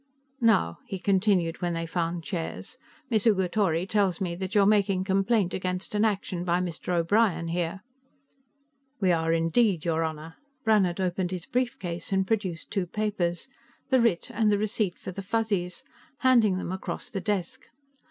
[0.41, 2.79] "Now," he continued, when they found chairs,
[3.11, 6.91] "Miss Ugatori tells me that you are making complaint against an action by Mr.
[6.93, 7.81] O'Brien here."
[8.99, 13.47] "We are indeed, your Honor." Brannhard opened his briefcase and produced two papers
[13.89, 15.83] the writ, and the receipt for the Fuzzies,
[16.21, 17.67] handing them across the desk.